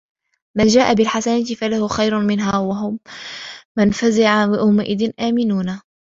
[0.57, 2.99] مَن جاءَ بِالحَسَنَةِ فَلَهُ خَيرٌ مِنها وَهُم
[3.77, 5.79] مِن فَزَعٍ يَومَئِذٍ آمِنونَ